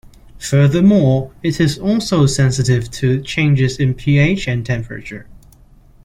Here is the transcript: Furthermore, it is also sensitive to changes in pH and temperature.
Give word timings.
Furthermore, 0.39 1.31
it 1.43 1.59
is 1.59 1.77
also 1.77 2.25
sensitive 2.25 2.89
to 2.89 3.21
changes 3.21 3.77
in 3.77 3.93
pH 3.93 4.47
and 4.47 4.65
temperature. 4.65 5.27